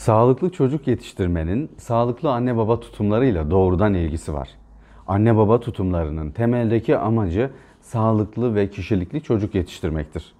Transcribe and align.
Sağlıklı 0.00 0.50
çocuk 0.50 0.86
yetiştirmenin 0.86 1.70
sağlıklı 1.78 2.32
anne 2.32 2.56
baba 2.56 2.80
tutumlarıyla 2.80 3.50
doğrudan 3.50 3.94
ilgisi 3.94 4.34
var. 4.34 4.48
Anne 5.06 5.36
baba 5.36 5.60
tutumlarının 5.60 6.30
temeldeki 6.30 6.96
amacı 6.96 7.50
sağlıklı 7.80 8.54
ve 8.54 8.70
kişilikli 8.70 9.22
çocuk 9.22 9.54
yetiştirmektir. 9.54 10.32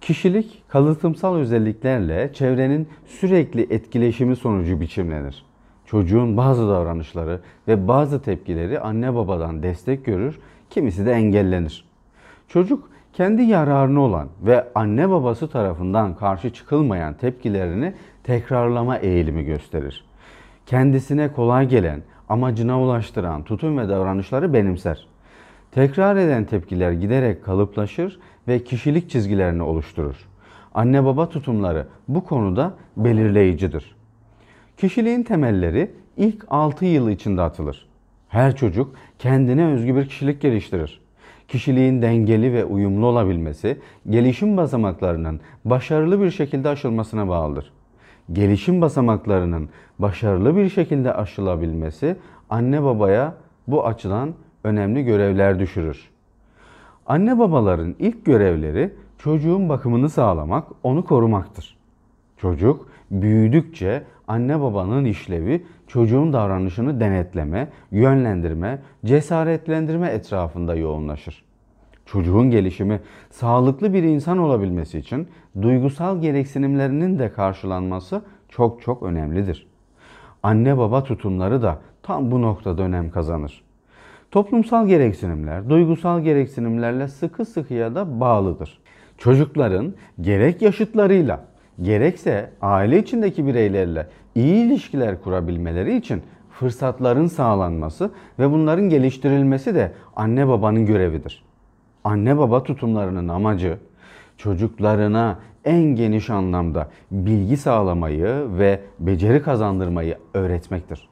Kişilik 0.00 0.62
kalıtımsal 0.68 1.36
özelliklerle 1.36 2.32
çevrenin 2.32 2.88
sürekli 3.06 3.62
etkileşimi 3.70 4.36
sonucu 4.36 4.80
biçimlenir. 4.80 5.44
Çocuğun 5.86 6.36
bazı 6.36 6.68
davranışları 6.68 7.40
ve 7.68 7.88
bazı 7.88 8.22
tepkileri 8.22 8.80
anne 8.80 9.14
babadan 9.14 9.62
destek 9.62 10.04
görür, 10.04 10.38
kimisi 10.70 11.06
de 11.06 11.12
engellenir. 11.12 11.84
Çocuk 12.48 12.90
kendi 13.12 13.42
yararına 13.42 14.00
olan 14.00 14.28
ve 14.42 14.68
anne 14.74 15.10
babası 15.10 15.48
tarafından 15.48 16.14
karşı 16.14 16.52
çıkılmayan 16.52 17.14
tepkilerini 17.14 17.94
tekrarlama 18.30 18.98
eğilimi 18.98 19.44
gösterir. 19.44 20.04
Kendisine 20.66 21.32
kolay 21.32 21.68
gelen, 21.68 22.02
amacına 22.28 22.82
ulaştıran 22.82 23.42
tutum 23.42 23.78
ve 23.78 23.88
davranışları 23.88 24.52
benimser. 24.52 25.06
Tekrar 25.72 26.16
eden 26.16 26.44
tepkiler 26.44 26.92
giderek 26.92 27.44
kalıplaşır 27.44 28.20
ve 28.48 28.64
kişilik 28.64 29.10
çizgilerini 29.10 29.62
oluşturur. 29.62 30.28
Anne 30.74 31.04
baba 31.04 31.28
tutumları 31.28 31.86
bu 32.08 32.24
konuda 32.24 32.74
belirleyicidir. 32.96 33.96
Kişiliğin 34.76 35.22
temelleri 35.22 35.90
ilk 36.16 36.44
6 36.48 36.84
yıl 36.84 37.10
içinde 37.10 37.42
atılır. 37.42 37.88
Her 38.28 38.56
çocuk 38.56 38.94
kendine 39.18 39.66
özgü 39.66 39.96
bir 39.96 40.06
kişilik 40.06 40.40
geliştirir. 40.40 41.00
Kişiliğin 41.48 42.02
dengeli 42.02 42.52
ve 42.52 42.64
uyumlu 42.64 43.06
olabilmesi, 43.06 43.78
gelişim 44.10 44.56
basamaklarının 44.56 45.40
başarılı 45.64 46.22
bir 46.22 46.30
şekilde 46.30 46.68
aşılmasına 46.68 47.28
bağlıdır. 47.28 47.72
Gelişim 48.32 48.80
basamaklarının 48.80 49.68
başarılı 49.98 50.56
bir 50.56 50.68
şekilde 50.68 51.14
aşılabilmesi 51.14 52.16
anne 52.50 52.82
babaya 52.82 53.34
bu 53.66 53.86
açıdan 53.86 54.34
önemli 54.64 55.04
görevler 55.04 55.58
düşürür. 55.58 56.10
Anne 57.06 57.38
babaların 57.38 57.94
ilk 57.98 58.24
görevleri 58.24 58.94
çocuğun 59.18 59.68
bakımını 59.68 60.08
sağlamak, 60.08 60.68
onu 60.82 61.04
korumaktır. 61.04 61.76
Çocuk 62.36 62.88
büyüdükçe 63.10 64.02
anne 64.28 64.60
babanın 64.60 65.04
işlevi 65.04 65.66
çocuğun 65.86 66.32
davranışını 66.32 67.00
denetleme, 67.00 67.68
yönlendirme, 67.90 68.78
cesaretlendirme 69.04 70.08
etrafında 70.08 70.74
yoğunlaşır. 70.74 71.49
Çocuğun 72.12 72.50
gelişimi 72.50 73.00
sağlıklı 73.30 73.94
bir 73.94 74.02
insan 74.02 74.38
olabilmesi 74.38 74.98
için 74.98 75.28
duygusal 75.62 76.20
gereksinimlerinin 76.20 77.18
de 77.18 77.32
karşılanması 77.32 78.22
çok 78.48 78.82
çok 78.82 79.02
önemlidir. 79.02 79.66
Anne 80.42 80.78
baba 80.78 81.04
tutumları 81.04 81.62
da 81.62 81.78
tam 82.02 82.30
bu 82.30 82.42
noktada 82.42 82.82
önem 82.82 83.10
kazanır. 83.10 83.62
Toplumsal 84.30 84.86
gereksinimler, 84.86 85.70
duygusal 85.70 86.20
gereksinimlerle 86.20 87.08
sıkı 87.08 87.44
sıkıya 87.44 87.94
da 87.94 88.20
bağlıdır. 88.20 88.78
Çocukların 89.18 89.94
gerek 90.20 90.62
yaşıtlarıyla, 90.62 91.44
gerekse 91.82 92.50
aile 92.62 92.98
içindeki 92.98 93.46
bireylerle 93.46 94.06
iyi 94.34 94.66
ilişkiler 94.66 95.22
kurabilmeleri 95.22 95.96
için 95.96 96.22
fırsatların 96.50 97.26
sağlanması 97.26 98.10
ve 98.38 98.50
bunların 98.50 98.88
geliştirilmesi 98.88 99.74
de 99.74 99.92
anne 100.16 100.48
babanın 100.48 100.86
görevidir. 100.86 101.49
Anne 102.04 102.38
baba 102.38 102.62
tutumlarının 102.62 103.28
amacı 103.28 103.78
çocuklarına 104.36 105.38
en 105.64 105.82
geniş 105.82 106.30
anlamda 106.30 106.88
bilgi 107.10 107.56
sağlamayı 107.56 108.46
ve 108.58 108.80
beceri 108.98 109.42
kazandırmayı 109.42 110.18
öğretmektir. 110.34 111.08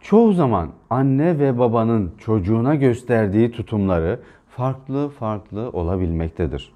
Çoğu 0.00 0.32
zaman 0.32 0.68
anne 0.90 1.38
ve 1.38 1.58
babanın 1.58 2.12
çocuğuna 2.18 2.74
gösterdiği 2.74 3.52
tutumları 3.52 4.20
farklı 4.48 5.08
farklı 5.08 5.70
olabilmektedir. 5.70 6.72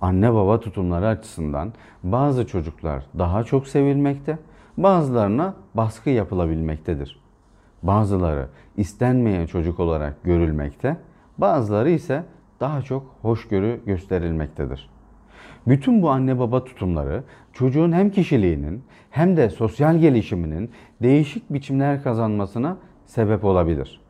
Anne 0.00 0.34
baba 0.34 0.60
tutumları 0.60 1.06
açısından 1.06 1.72
bazı 2.02 2.46
çocuklar 2.46 3.06
daha 3.18 3.44
çok 3.44 3.66
sevilmekte, 3.66 4.38
bazılarına 4.76 5.54
baskı 5.74 6.10
yapılabilmektedir. 6.10 7.20
Bazıları 7.82 8.48
istenmeyen 8.76 9.46
çocuk 9.46 9.80
olarak 9.80 10.24
görülmekte, 10.24 10.96
bazıları 11.40 11.90
ise 11.90 12.24
daha 12.60 12.82
çok 12.82 13.16
hoşgörü 13.22 13.80
gösterilmektedir. 13.86 14.90
Bütün 15.66 16.02
bu 16.02 16.10
anne 16.10 16.38
baba 16.38 16.64
tutumları 16.64 17.22
çocuğun 17.52 17.92
hem 17.92 18.10
kişiliğinin 18.10 18.82
hem 19.10 19.36
de 19.36 19.50
sosyal 19.50 19.98
gelişiminin 19.98 20.70
değişik 21.02 21.52
biçimler 21.52 22.02
kazanmasına 22.02 22.76
sebep 23.06 23.44
olabilir. 23.44 24.00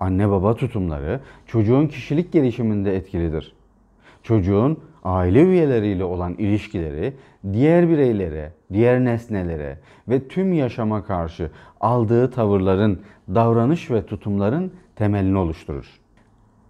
Anne 0.00 0.30
baba 0.30 0.54
tutumları 0.54 1.20
çocuğun 1.46 1.86
kişilik 1.86 2.32
gelişiminde 2.32 2.96
etkilidir. 2.96 3.54
Çocuğun 4.22 4.78
aile 5.04 5.42
üyeleriyle 5.42 6.04
olan 6.04 6.34
ilişkileri 6.34 7.14
diğer 7.52 7.88
bireylere, 7.88 8.52
diğer 8.72 9.04
nesnelere 9.04 9.78
ve 10.08 10.28
tüm 10.28 10.52
yaşama 10.52 11.04
karşı 11.04 11.50
aldığı 11.80 12.30
tavırların, 12.30 13.00
davranış 13.34 13.90
ve 13.90 14.06
tutumların 14.06 14.72
temelini 14.96 15.38
oluşturur. 15.38 16.05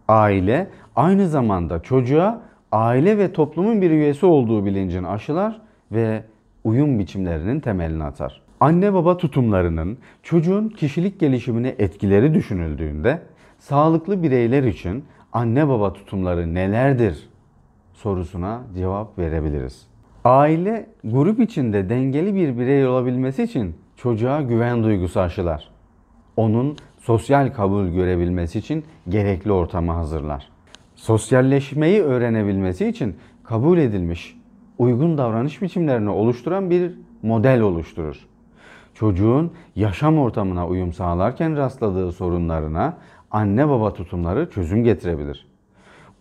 Aile 0.09 0.69
aynı 0.97 1.29
zamanda 1.29 1.83
çocuğa 1.83 2.43
aile 2.73 3.19
ve 3.19 3.33
toplumun 3.33 3.83
bir 3.83 3.91
üyesi 3.91 4.27
olduğu 4.27 4.65
bilincini 4.65 5.09
aşılar 5.09 5.61
ve 5.93 6.23
uyum 6.65 6.99
biçimlerinin 6.99 7.61
temelini 7.61 8.05
atar. 8.05 8.43
Anne 8.61 8.95
baba 8.95 9.17
tutumlarının 9.17 9.99
çocuğun 10.23 10.69
kişilik 10.69 11.21
gelişimine 11.21 11.75
etkileri 11.79 12.35
düşünüldüğünde 12.35 13.23
sağlıklı 13.59 14.23
bireyler 14.23 14.63
için 14.63 15.05
anne 15.33 15.69
baba 15.69 15.93
tutumları 15.93 16.55
nelerdir 16.55 17.29
sorusuna 17.93 18.61
cevap 18.75 19.19
verebiliriz. 19.19 19.87
Aile 20.25 20.87
grup 21.05 21.41
içinde 21.41 21.89
dengeli 21.89 22.35
bir 22.35 22.59
birey 22.59 22.87
olabilmesi 22.87 23.43
için 23.43 23.75
çocuğa 23.97 24.43
güven 24.43 24.85
duygusu 24.85 25.21
aşılar. 25.21 25.69
Onun 26.37 26.77
sosyal 27.07 27.53
kabul 27.53 27.87
görebilmesi 27.89 28.59
için 28.59 28.85
gerekli 29.09 29.53
ortamı 29.53 29.93
hazırlar. 29.93 30.49
Sosyalleşmeyi 30.95 32.03
öğrenebilmesi 32.03 32.89
için 32.89 33.17
kabul 33.45 33.79
edilmiş 33.79 34.37
uygun 34.79 35.19
davranış 35.19 35.63
biçimlerini 35.63 36.11
oluşturan 36.11 36.71
bir 36.71 36.95
model 37.23 37.61
oluşturur. 37.61 38.27
Çocuğun 38.95 39.53
yaşam 39.77 40.19
ortamına 40.19 40.67
uyum 40.67 40.93
sağlarken 40.93 41.57
rastladığı 41.57 42.13
sorunlarına 42.13 42.97
anne 43.31 43.69
baba 43.69 43.95
tutumları 43.95 44.51
çözüm 44.51 44.85
getirebilir. 44.85 45.47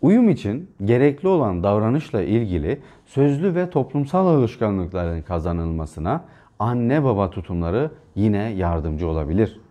Uyum 0.02 0.30
için 0.30 0.70
gerekli 0.84 1.28
olan 1.28 1.64
davranışla 1.64 2.22
ilgili 2.22 2.82
sözlü 3.06 3.56
ve 3.56 3.70
toplumsal 3.70 4.28
alışkanlıkların 4.28 5.22
kazanılmasına 5.22 6.24
anne 6.60 7.04
baba 7.04 7.30
tutumları 7.30 7.92
yine 8.16 8.38
yardımcı 8.38 9.08
olabilir. 9.08 9.65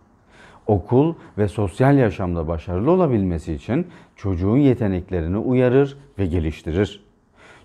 Okul 0.67 1.13
ve 1.37 1.47
sosyal 1.47 1.97
yaşamda 1.97 2.47
başarılı 2.47 2.91
olabilmesi 2.91 3.53
için 3.53 3.87
çocuğun 4.15 4.57
yeteneklerini 4.57 5.37
uyarır 5.37 5.97
ve 6.19 6.25
geliştirir. 6.25 7.05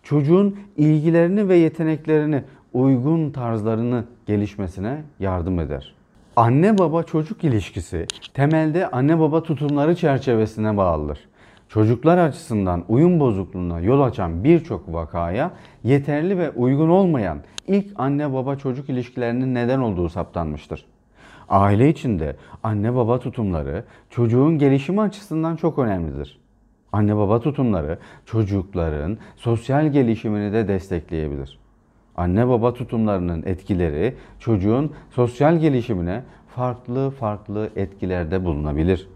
Çocuğun 0.03 0.56
ilgilerini 0.77 1.49
ve 1.49 1.56
yeteneklerini 1.56 2.44
uygun 2.72 3.31
tarzlarını 3.31 4.05
gelişmesine 4.27 5.03
yardım 5.21 5.60
eder. 5.60 5.94
Anne 6.37 6.78
baba 6.78 7.03
çocuk 7.03 7.44
ilişkisi 7.44 8.06
temelde 8.34 8.91
anne 8.91 9.21
baba 9.21 9.43
tutumları 9.43 9.97
çerçevesine 9.97 10.77
bağlıdır. 10.77 11.19
Çocuklar 11.69 12.19
açısından 12.19 12.84
uyum 12.89 13.21
bozukluğuna 13.21 13.81
yol 13.81 14.00
açan 14.00 14.44
birçok 14.44 14.93
vakaya 14.93 15.50
yeterli 15.84 16.39
ve 16.39 16.50
uygun 16.50 16.89
olmayan 16.89 17.39
ilk 17.66 17.87
anne 17.97 18.33
baba 18.33 18.56
çocuk 18.56 18.89
ilişkilerinin 18.89 19.55
neden 19.55 19.78
olduğu 19.78 20.09
saptanmıştır. 20.09 20.84
Aile 21.50 21.88
içinde 21.88 22.36
anne 22.62 22.94
baba 22.94 23.18
tutumları 23.18 23.84
çocuğun 24.10 24.58
gelişimi 24.58 25.00
açısından 25.00 25.56
çok 25.56 25.78
önemlidir. 25.78 26.41
Anne 26.92 27.16
baba 27.16 27.41
tutumları 27.41 27.98
çocukların 28.26 29.18
sosyal 29.36 29.92
gelişimini 29.92 30.52
de 30.52 30.68
destekleyebilir. 30.68 31.58
Anne 32.16 32.48
baba 32.48 32.74
tutumlarının 32.74 33.42
etkileri 33.47 34.14
çocuğun 34.38 34.92
sosyal 35.10 35.58
gelişimine 35.58 36.22
farklı 36.48 37.10
farklı 37.10 37.70
etkilerde 37.76 38.44
bulunabilir. 38.44 39.08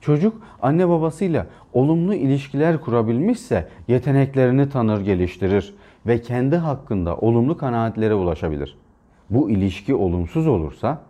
Çocuk 0.00 0.42
anne 0.62 0.88
babasıyla 0.88 1.46
olumlu 1.72 2.14
ilişkiler 2.14 2.80
kurabilmişse 2.80 3.68
yeteneklerini 3.88 4.68
tanır, 4.68 5.00
geliştirir 5.00 5.74
ve 6.06 6.20
kendi 6.20 6.56
hakkında 6.56 7.16
olumlu 7.16 7.56
kanaatlere 7.56 8.14
ulaşabilir. 8.14 8.78
Bu 9.30 9.50
ilişki 9.50 9.94
olumsuz 9.94 10.46
olursa 10.46 11.02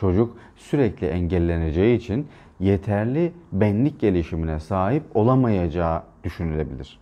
çocuk 0.00 0.36
sürekli 0.56 1.06
engelleneceği 1.06 1.96
için 1.98 2.26
yeterli 2.60 3.32
benlik 3.52 4.00
gelişimine 4.00 4.60
sahip 4.60 5.02
olamayacağı 5.14 6.02
düşünülebilir. 6.24 7.00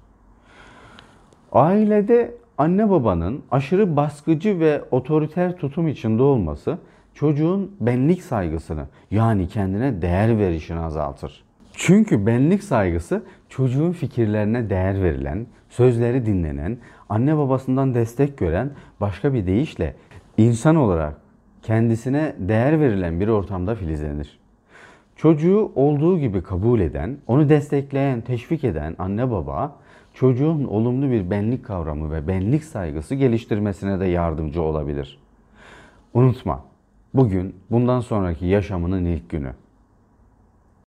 Ailede 1.52 2.34
Anne 2.58 2.90
babanın 2.90 3.42
aşırı 3.50 3.96
baskıcı 3.96 4.60
ve 4.60 4.82
otoriter 4.90 5.56
tutum 5.56 5.88
içinde 5.88 6.22
olması 6.22 6.78
çocuğun 7.14 7.76
benlik 7.80 8.22
saygısını 8.22 8.86
yani 9.10 9.48
kendine 9.48 10.02
değer 10.02 10.38
verişini 10.38 10.78
azaltır. 10.78 11.44
Çünkü 11.72 12.26
benlik 12.26 12.62
saygısı 12.62 13.22
çocuğun 13.48 13.92
fikirlerine 13.92 14.70
değer 14.70 15.02
verilen, 15.02 15.46
sözleri 15.68 16.26
dinlenen, 16.26 16.78
anne 17.08 17.36
babasından 17.36 17.94
destek 17.94 18.38
gören, 18.38 18.70
başka 19.00 19.34
bir 19.34 19.46
deyişle 19.46 19.94
insan 20.36 20.76
olarak 20.76 21.27
kendisine 21.68 22.34
değer 22.38 22.80
verilen 22.80 23.20
bir 23.20 23.28
ortamda 23.28 23.74
filizlenir. 23.74 24.38
Çocuğu 25.16 25.72
olduğu 25.74 26.18
gibi 26.18 26.42
kabul 26.42 26.80
eden, 26.80 27.16
onu 27.26 27.48
destekleyen, 27.48 28.20
teşvik 28.20 28.64
eden 28.64 28.94
anne 28.98 29.30
baba 29.30 29.76
çocuğun 30.14 30.64
olumlu 30.64 31.10
bir 31.10 31.30
benlik 31.30 31.64
kavramı 31.64 32.12
ve 32.12 32.28
benlik 32.28 32.64
saygısı 32.64 33.14
geliştirmesine 33.14 34.00
de 34.00 34.06
yardımcı 34.06 34.62
olabilir. 34.62 35.18
Unutma, 36.14 36.64
bugün 37.14 37.54
bundan 37.70 38.00
sonraki 38.00 38.46
yaşamının 38.46 39.04
ilk 39.04 39.30
günü. 39.30 39.52